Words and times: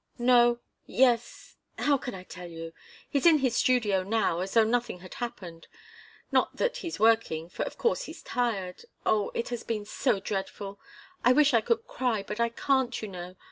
"No 0.17 0.61
yes 0.87 1.57
how 1.77 1.99
can 1.99 2.15
I 2.15 2.23
tell 2.23 2.47
you? 2.47 2.73
He's 3.07 3.27
in 3.27 3.37
his 3.37 3.55
studio 3.55 4.01
now, 4.01 4.39
as 4.39 4.55
though 4.55 4.63
nothing 4.63 5.01
had 5.01 5.13
happened 5.13 5.67
not 6.31 6.57
that 6.57 6.77
he's 6.77 6.99
working, 6.99 7.49
for 7.49 7.61
of 7.65 7.77
course 7.77 8.05
he's 8.05 8.23
tired 8.23 8.83
oh, 9.05 9.29
it 9.35 9.49
has 9.49 9.61
been 9.63 9.85
so 9.85 10.19
dreadful 10.19 10.79
I 11.23 11.33
wish 11.33 11.53
I 11.53 11.61
could 11.61 11.85
cry, 11.85 12.23
but 12.25 12.39
I 12.39 12.49
can't, 12.49 12.99
you 12.99 13.09
know. 13.09 13.35